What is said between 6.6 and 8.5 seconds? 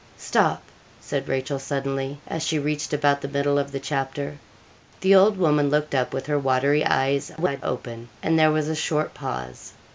eyes wide open, and there